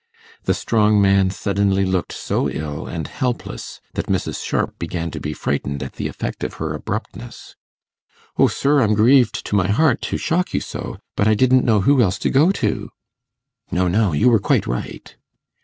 [0.45, 4.43] The strong man suddenly looked so ill and helpless that Mrs.
[4.43, 7.55] Sharp began to be frightened at the effect of her abruptness.
[8.35, 11.81] 'O, sir, I'm grieved to my heart to shock you so; but I didn't know
[11.81, 12.89] who else to go to.'
[13.71, 15.15] 'No, no, you were quite right.